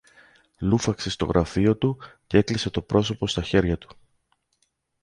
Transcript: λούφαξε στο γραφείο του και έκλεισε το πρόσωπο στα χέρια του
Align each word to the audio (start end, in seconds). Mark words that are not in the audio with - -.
λούφαξε 0.57 1.09
στο 1.09 1.25
γραφείο 1.25 1.77
του 1.77 1.97
και 2.27 2.37
έκλεισε 2.37 2.69
το 2.69 2.81
πρόσωπο 2.81 3.27
στα 3.27 3.41
χέρια 3.43 3.77
του 3.77 3.87